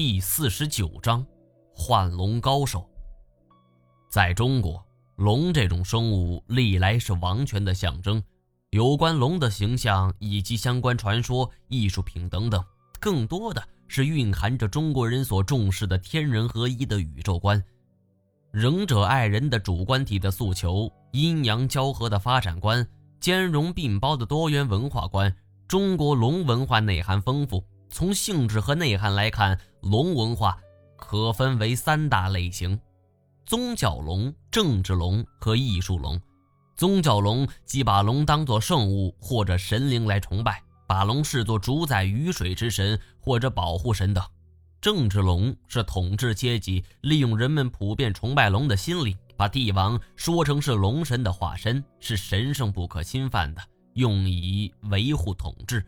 [0.00, 1.26] 第四十九章，
[1.74, 2.88] 幻龙高手。
[4.08, 4.80] 在中国，
[5.16, 8.22] 龙这种生物历来是王权的象征。
[8.70, 12.64] 有关龙的形象以及相关传说、艺术品等等，
[13.00, 17.60] 更多的是蕴含着中国人所重视的天人合一的宇宙观，
[18.52, 22.86] 仁者爱人的主观体的诉求，阴阳交合的发展观，
[23.18, 25.34] 兼容并包的多元文化观。
[25.66, 27.64] 中国龙文化内涵丰富。
[27.90, 30.58] 从性质和内涵来看，龙文化
[30.96, 32.78] 可分为三大类型：
[33.46, 36.20] 宗教龙、政治龙和艺术龙。
[36.74, 44.24] 宗教龙即把龙当作圣物或者神灵来崇拜，把龙视作主宰雨水之神或者保护神等。
[44.80, 53.62] 政治龙是统治阶级利用人们普遍崇拜龙的心理，把帝王说成是龙神的化身，是神圣不可侵犯的，
[53.94, 55.84] 用以维护统治。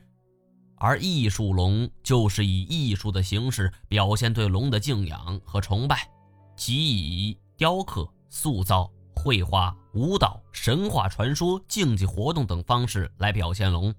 [0.81, 6.09] 而艺术龙就是以艺术的形式表现对龙的敬仰和崇拜，
[6.57, 13.95] 即以雕刻、塑造、绘画、舞蹈、神话传说、竞技活动等方式来表现龙。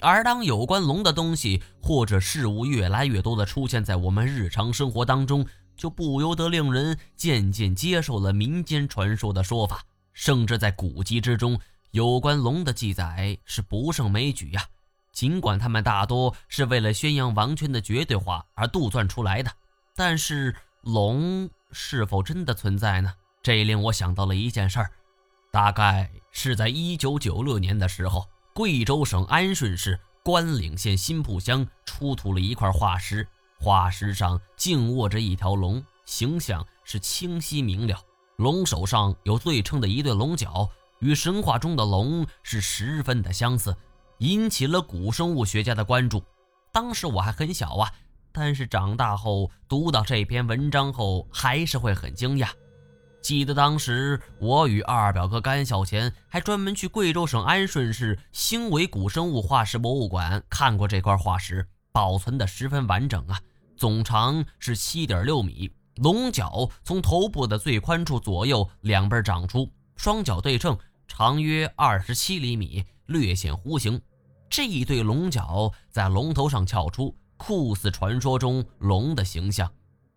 [0.00, 5.44] 而当有关龙的东西或者事物越来越多的出现在我们日常生活当中，
[5.76, 9.82] 就不由得令人渐渐接受了民间传说的说法，
[10.12, 11.58] 甚至在古籍之中，
[11.90, 14.62] 有关龙的记载是不胜枚举呀。
[15.16, 19.50] 尽管他们大多是为了宣扬王权的绝对化而杜撰出来的，
[19.94, 23.14] 但是龙是否真的存在呢？
[23.42, 24.90] 这令我想到了一件事儿，
[25.50, 33.26] 大概是在一九九六年的时候，贵州省安顺市关岭县新铺乡出土了一块化石，
[33.58, 37.98] 化石上静卧着一条龙，形象是清晰明了，
[38.36, 43.74] 龙首上有对称的一对龙角，与神话中的龙是十分的相似。
[44.18, 46.22] 引起了古生物学家的关注。
[46.72, 47.92] 当时我还很小啊，
[48.32, 52.48] 但是长大后读到这篇文章后，还是会很惊讶。
[53.22, 63.40] 记得当时我与二表哥甘小贤还专门去贵州省安顺市兴伟古生物化石博物馆看过这块化石，保存的十分完整啊，
[63.76, 70.78] 总长是七点六米，龙角从头部的最宽处左右两边长出，双角对称，
[71.08, 72.84] 长约二十七厘米。
[73.06, 74.00] 略显弧形，
[74.48, 79.70] 这一对龙角在龙头上翘出，酷似传说中龙的形象。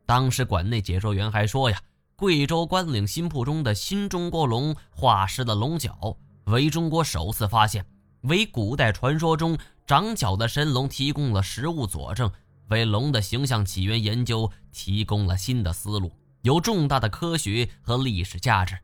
[0.05, 1.79] 当时馆内解说员还说呀，
[2.15, 7.85] 贵州关岭新铺中的新中国龙化石的龙角为中国首次发现，
[8.21, 12.31] 为古代传说中长角的神龙提供了实物佐证，
[12.69, 16.11] 为龙的形象起源研究提供了新的思路，
[16.41, 18.77] 有重大的科学和历史价值。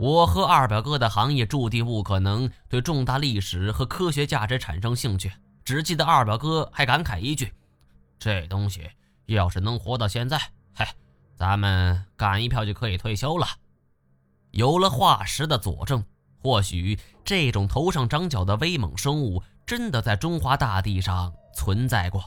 [0.00, 5.30] 我和二表哥的行业注定不可能对重大历史和科学价值产生兴趣。
[5.62, 7.52] 只记得二表哥还感慨一句
[8.18, 8.88] ：“这东西
[9.26, 10.40] 要是能活到现在，
[10.72, 10.94] 嗨，
[11.36, 13.46] 咱们干一票就可以退休了。”
[14.52, 16.02] 有了化石的佐证，
[16.42, 22.24] 或许这种头上长角的威猛生物真的在中华大地上存在过。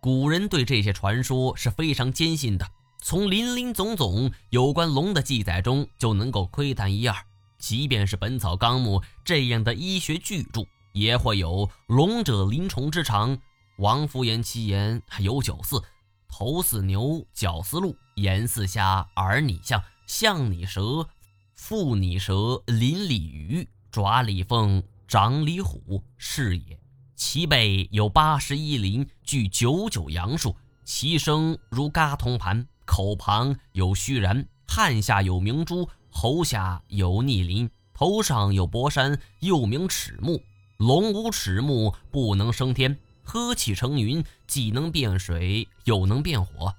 [0.00, 2.68] 古人对这些传说是非常坚信的。
[3.02, 7.16] 从林林总总有关龙的记载中就能够窥探一二，
[7.58, 13.36] 即便是《本草纲目》这样的医学巨著，也会有“龙者鳞虫之长，
[13.78, 15.82] 王夫言其言有九似，
[16.28, 21.08] 头似牛，脚似鹿，眼似虾，耳拟象，象拟蛇，
[21.56, 26.78] 腹拟蛇，鳞鲤鱼，爪里凤，掌里虎，是也。
[27.16, 40.42] 其背有八十一鳞，具九九阳数，其声如嘎铜盘。”口旁有虚然，汗下有明珠，喉下有逆鳞，头上有薄山，又名齿目。
[40.78, 46.74] 龙无齿目，不能升天，喝气成云，既能变水，又能变火。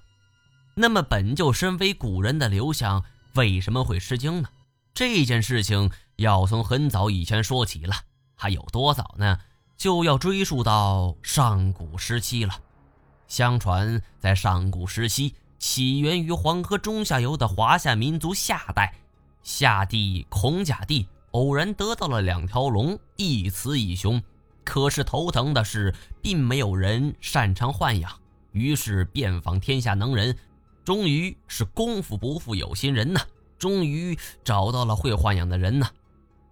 [0.74, 3.02] 那么，本就身为古人的刘向，
[3.32, 4.50] 为什么会吃惊呢？
[4.92, 7.94] 这件事情要从很早以前说起了，
[8.34, 9.38] 还有多早呢？
[9.78, 12.52] 就要追溯到上古时期了。
[13.28, 15.34] 相传，在上古时期。
[15.62, 18.96] 起源于黄河中下游的华夏民族夏代，
[19.44, 24.20] 夏帝孔甲帝偶然得到了两条龙，一雌一雄。
[24.64, 28.10] 可是头疼的是，并没有人擅长豢养，
[28.50, 30.36] 于是遍访天下能人，
[30.82, 33.20] 终于是功夫不负有心人呐，
[33.56, 35.88] 终于找到了会豢养的人呐。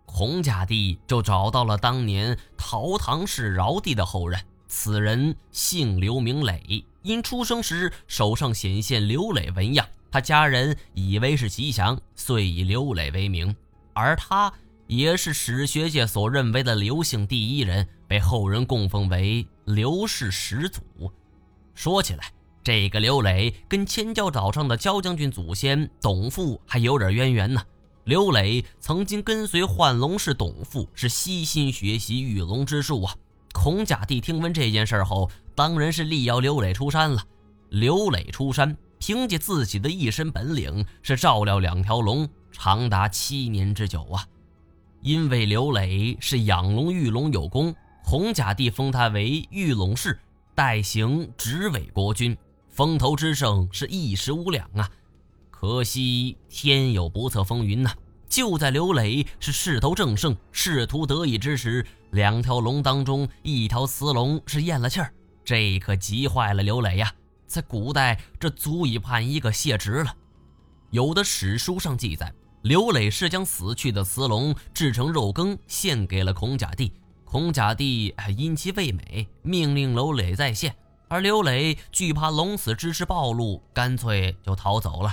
[0.07, 6.85] 孔甲帝就找到了当年陶唐氏尧帝的后人，此人姓刘名磊。
[7.03, 13.55] 因出生时手上显现刘磊纹样，他家人以为是吉祥，遂以刘磊为名。
[13.93, 14.53] 而他
[14.87, 20.83] 也是史学界所认为的刘姓第一人，被后人供奉为刘氏始祖。
[21.75, 22.33] 说起来，
[22.63, 27.63] 这个刘磊跟千焦岛上的焦将军祖先董父还有点渊源呢。
[28.05, 33.15] 刘磊曾经跟随幻龙氏董父是悉心学习御龙之术啊。
[33.53, 37.23] 孔甲帝听闻这件事后，当然是力邀刘磊出山了。
[37.69, 44.25] 刘磊出山，凭借自己的一身本领，是照料两条龙长达七年之久啊。
[45.03, 47.75] 因为刘磊是养龙御龙有功，
[48.05, 50.19] 孔甲帝封他为御龙士，
[50.55, 52.37] 代行执委国君，
[52.71, 54.89] 风头之盛是一时无两啊。
[55.51, 57.93] 可惜天有不测风云呐！
[58.29, 65.13] 就在刘磊是势头正盛、仕途得意之时，两条龙当中一条雌龙是咽了气儿，
[65.45, 67.13] 这可急坏了刘磊呀！
[67.47, 70.15] 在古代，这足以判一个谢职了。
[70.91, 76.93] 有的史书上记载，刘磊是将死去的雌龙制成肉羹献给了孔甲帝，
[77.25, 80.75] 孔甲帝因其味美，命令刘磊再献，
[81.09, 85.13] 而刘磊惧怕龙死之事暴露，干脆就逃走了。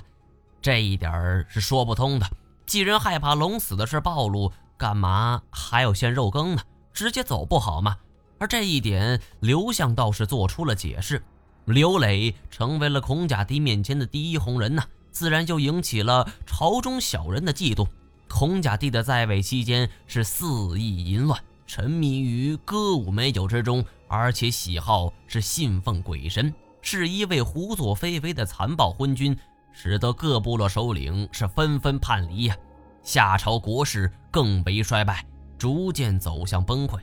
[0.61, 2.27] 这一点是说不通的。
[2.65, 6.61] 既然害怕龙死的事暴露，干嘛还要献肉羹呢？
[6.97, 7.95] 直接走不好吗？
[8.39, 11.21] 而这一点，刘向倒是做出了解释。
[11.65, 17.87] 刘磊成为了孔甲帝面前的第一红人呢，自然就引起了朝中小人的嫉妒。
[18.27, 26.51] 孔甲帝的在位期间是肆意淫乱，沉迷于歌舞美酒之中，而且喜好是信奉鬼神，
[26.81, 29.37] 是一位胡作非为的残暴昏君。
[29.71, 32.57] 使得各部落首领是纷纷叛离呀，
[33.03, 35.23] 夏朝国势更为衰败，
[35.57, 36.99] 逐渐走向崩溃。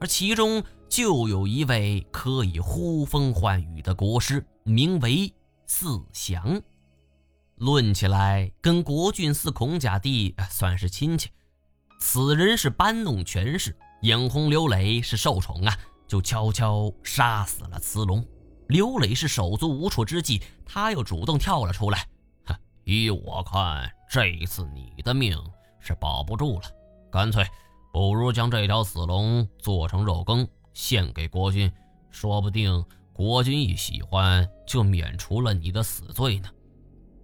[0.00, 5.32] 而其中就有一位可以呼风唤雨的国师，名为
[5.66, 6.60] 四祥。
[7.56, 11.30] 论起来，跟国郡四孔甲帝算是亲戚。
[12.00, 15.78] 此人是搬弄权势，眼红刘磊是受宠啊，
[16.08, 18.26] 就悄悄杀死了雌龙。
[18.66, 22.08] 刘磊是手足无措之际，他又主动跳了出来。
[22.46, 25.38] 哼依我看，这一次你的命
[25.78, 26.62] 是保不住了。
[27.12, 27.46] 干脆，
[27.92, 31.70] 不如将这条死龙做成肉羹献给国君，
[32.10, 36.48] 说不定国君一喜欢，就免除了你的死罪呢。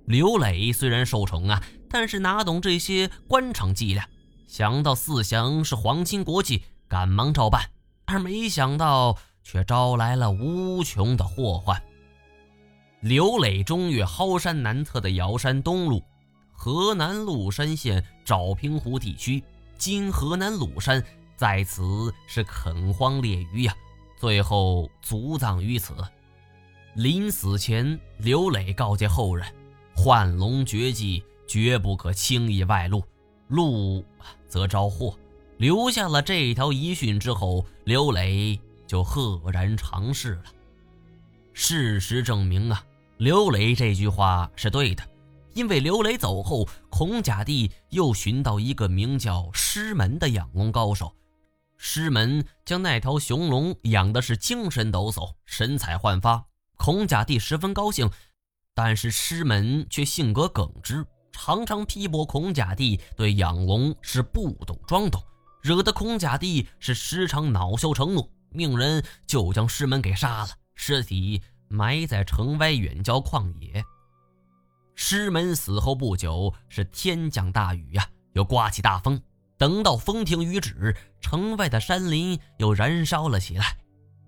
[0.04, 4.06] 刘磊虽然受宠啊，但是哪懂这些官场伎俩？
[4.46, 7.70] 想到四祥是皇亲国戚，赶忙照办，
[8.04, 11.82] 而没想到却招来了无穷的祸患。
[13.00, 16.02] 刘磊中岳蒿山南侧的瑶山东路，
[16.52, 19.42] 河南鹿山县沼平湖地区，
[19.78, 21.02] 今河南鲁山，
[21.36, 23.74] 在此是垦荒猎鱼呀，
[24.16, 25.94] 最后卒葬于此。
[26.94, 29.46] 临死前，刘磊告诫后人：
[29.94, 33.04] 幻龙绝技绝不可轻易外露，
[33.46, 34.04] 露
[34.48, 35.16] 则招祸。
[35.58, 40.44] 留下了这条遗训之后，刘磊就赫然长逝了。
[41.52, 42.84] 事实证明啊。
[43.16, 45.02] 刘磊这句话是对的，
[45.58, 51.12] 因为刘磊走后，孔甲帝又寻到一个名叫师门的养龙高手。
[51.76, 56.44] 师门将那条雄龙养的是精神抖擞，神采焕发。
[56.76, 58.08] 孔甲帝十分高兴，
[58.72, 65.20] 但是师门却性格耿直，常常批驳孔甲帝对养龙是不懂装懂，
[65.60, 71.42] 惹得孔甲帝是时常恼羞成怒，命人就将师门给杀了，尸体。
[71.70, 73.84] 埋在城外远郊旷野。
[75.00, 79.22] 师门死后不久，是天降大雨呀，又刮起大风。
[79.56, 83.76] 等到风停雨止，城外的山林又燃烧了起来。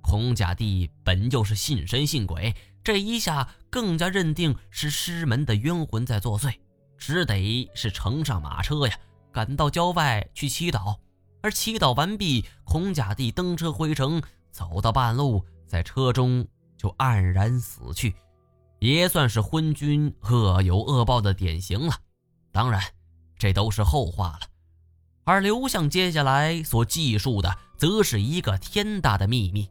[0.00, 6.54] 孔甲帝本就是信神信鬼，这一下更加认定是师门的冤魂在作祟，
[6.96, 8.96] 只得是乘上马车呀，
[9.32, 10.96] 赶到郊外去祈祷。
[11.42, 14.22] 而祈祷完毕，孔甲帝登车回城，
[14.52, 16.46] 走到半路，在车中。
[16.76, 18.14] 就黯然死去，
[18.80, 21.92] 也算是昏君恶有恶报的典型了。
[22.50, 22.82] 当然，
[23.38, 24.40] 这都是后话了。
[25.24, 29.68] 而刘向接下来所记述的，则是一个天大的秘密。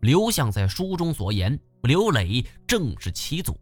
[0.00, 3.58] 刘向在书中所言，刘磊正是其祖。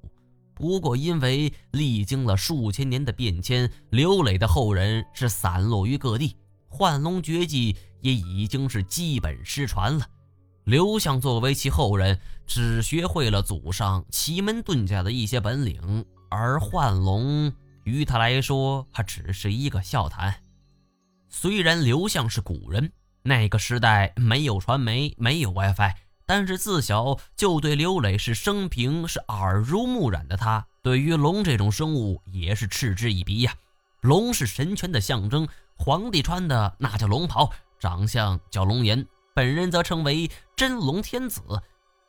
[0.54, 6.36] 不过，因为历经了数千年的变迁，刘磊的后人是散落于各地，
[6.68, 10.06] 幻龙绝技也已经是基本失传了。
[10.64, 17.52] 刘向作为其后人，只学会了祖上奇门遁甲的一些本领，而幻龙
[17.82, 20.32] 于他来说还只是一个笑谈。
[21.28, 22.92] 虽然刘向是古人，
[23.22, 25.94] 那个时代没有传媒，没有 WiFi，
[26.26, 33.52] 但是自小就对刘磊是生平是耳濡目染的他，对于龙这种生物也是嗤之以鼻呀。
[34.02, 37.50] 龙是神权的象征，皇帝穿的那叫龙袍，
[37.80, 39.04] 长相叫龙颜。
[39.34, 41.40] 本人则称为真龙天子，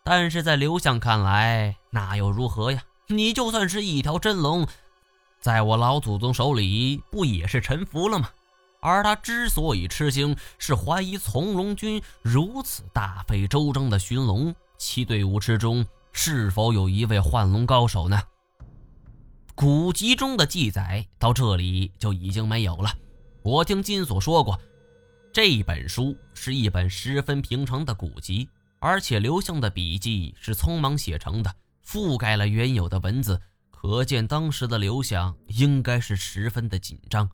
[0.04, 2.84] 但是在刘向看来，那又如何呀？
[3.08, 4.68] 你就算是一条真龙，
[5.40, 8.30] 在我老祖宗手里不也是臣服了吗？
[8.82, 18.22] 而他之所以吃惊，是怀疑从龙军如此大费周章的寻龙，其队伍之中是否有一位幻龙高手呢？
[19.56, 22.92] 古籍中的记载到这里就已经没有了。
[23.44, 24.60] 我听金锁说过，
[25.34, 28.48] 这本书是一本十分平常的古籍，
[28.78, 31.52] 而且刘向的笔记是匆忙写成的。
[31.84, 37.28] 覆盖了原有的文字，可见当时的刘向应该是十分的紧张。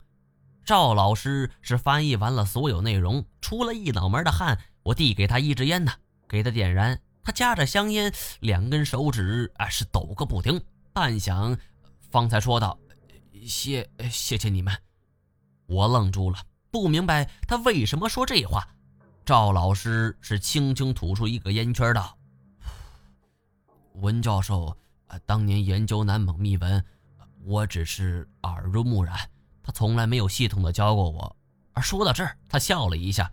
[0.64, 4.58] 赵老师是翻译完了所有内容，出了一脑门的汗。
[4.82, 5.92] 我递给他一支烟呢，
[6.26, 6.98] 给他点燃。
[7.22, 10.58] 他夹着香烟，两根手指啊是抖个不停。
[10.94, 11.54] 半晌，
[12.10, 12.78] 方才说道
[13.44, 14.74] ：“谢谢谢你们。”
[15.68, 16.38] 我愣住了，
[16.70, 18.66] 不明白他为什么说这话。
[19.24, 22.16] 赵老师是轻轻吐出一个烟圈道。
[23.94, 24.76] 文教授，
[25.08, 26.84] 呃，当年研究南蒙秘文，
[27.44, 29.18] 我只是耳濡目染，
[29.62, 31.36] 他从来没有系统的教过我。
[31.72, 33.30] 而说到这儿，他笑了一下。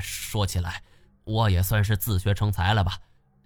[0.00, 0.82] 说起来，
[1.24, 2.98] 我也算是自学成才了吧。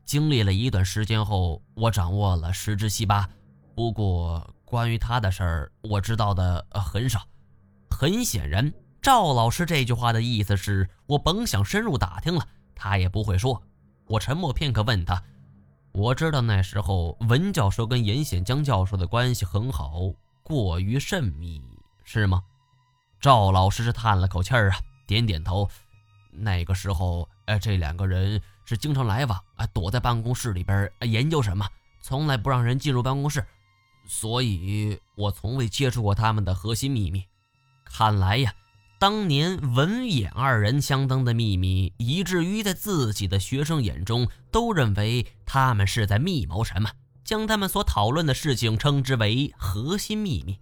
[0.04, 3.28] 经历了一段时间后，我掌握了十之七八。
[3.74, 7.26] 不过，关于他的事儿，我知道的很少。
[7.88, 13.62] 很显然，赵老师这句话的意思是我甭想深入打听了，他也不会说。
[14.06, 15.22] 我沉默片刻，问他。
[15.92, 21.62] 我知道那时候文教授跟严显江教授的关系很好，过于甚密，
[22.04, 22.42] 是吗？
[23.20, 25.68] 赵老师是叹了口气儿啊，点点头。
[26.30, 31.66] 那个时候，呃，这两个人是经常来往，啊，躲在办公室里边研究什么，
[32.02, 33.44] 从来不让人进入办公室，
[34.06, 37.24] 所以我从未接触过他们的核心秘密。
[37.82, 38.52] 看来呀。
[39.00, 46.90] 当年文演二人相当的秘密，以至于在自己的学生眼中都认为他们是在密谋什么，
[47.24, 50.58] 将他们所讨论的事情称之为核心秘密。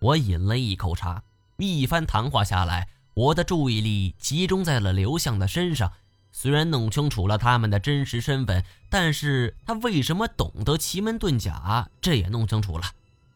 [0.00, 1.22] 我饮了一口茶，
[1.58, 5.92] 一番谈话下来，我的注意力集中在了刘向的身上。
[6.32, 12.86] 虽然弄清楚了他们的真实身份，但是他为什么懂得奇门遁甲，这也弄清楚了。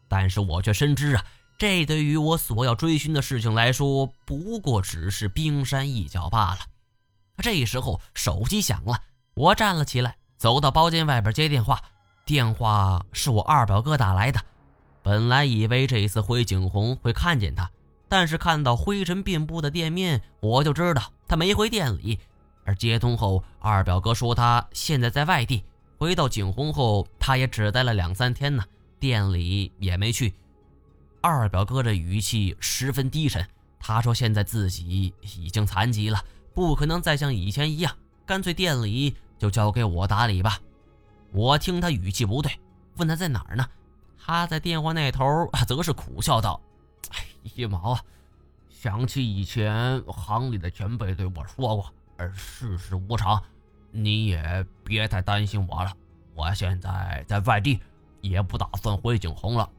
[0.09, 1.23] 但是我却深知啊。
[1.61, 6.57] 这对于我所要追寻的事情来说，不过只是冰山一角罢了。
[7.37, 8.99] 这时候手机响了，
[9.35, 11.79] 我站了起来，走到包间外边接电话。
[12.25, 14.41] 电话是我二表哥打来的。
[15.03, 17.69] 本来以为这次回景洪会看见他，
[18.09, 22.17] 但是看到灰尘遍布的店面，我就知道他没回店里。
[22.65, 25.63] 而接通后，二表哥说他现在在外地，
[25.99, 28.63] 回到景洪后，他也只待了两三天呢，
[28.99, 30.33] 店里也没去。
[31.21, 33.47] 二表哥的语气十分低沉，
[33.79, 36.19] 他说：“现在自己已经残疾了，
[36.53, 40.59] 不可能再像以前一样，干脆店里就交给我打理吧。”
[41.31, 42.51] 我听他语气不对，
[42.97, 43.65] 问他在哪儿呢？
[44.17, 46.59] 他在电话那头则是苦笑道
[47.13, 47.23] ：“哎，
[47.55, 48.03] 一毛啊，
[48.69, 53.41] 想起以前行里的前辈对我说过，而世事无常，
[53.91, 55.93] 你也别太担心我了。
[56.33, 57.79] 我现在在外地，
[58.21, 59.69] 也不打算回景洪了。”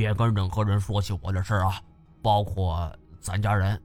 [0.00, 1.78] 别跟任何人说起我的事儿啊，
[2.22, 2.90] 包括
[3.20, 3.78] 咱家人。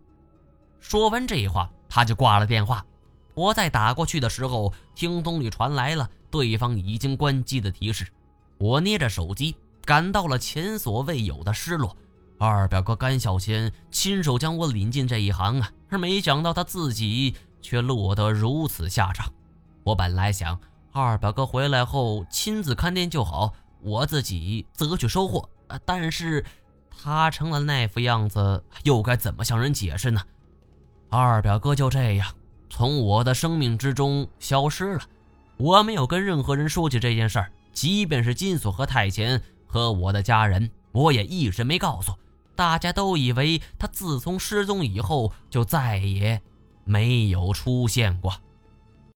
[0.79, 2.85] 说完这话，他就挂了电话。
[3.33, 8.07] 我再打过去的时候，听筒里传来了对方已经关机的提示。
[8.57, 11.93] 我捏着手机，感到了前所未有的失落。
[12.39, 19.29] 二表哥甘孝谦亲手将我领进这一行啊，而没想到他自己却落得如此下场。
[19.83, 20.57] 我本来想
[20.93, 25.79] 二表哥回来后亲自看店就好，我自己则去收货货。
[25.85, 26.43] 但是，
[26.89, 30.21] 他成了那副样子，又该怎么向人解释呢？
[31.09, 32.27] 二表哥就这样
[32.69, 35.01] 从我的生命之中消失了。
[35.57, 42.13] 我没有跟任何人说起这件事儿，即便是金锁和太前和我的家人，我也一直没告诉。
[42.55, 46.41] 大家都以为他自从失踪以后就再也
[46.83, 48.33] 没有出现过。